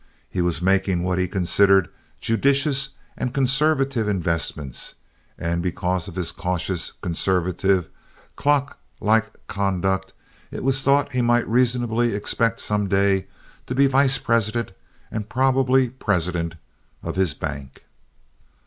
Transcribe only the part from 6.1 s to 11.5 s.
his cautious, conservative, clock like conduct it was thought he might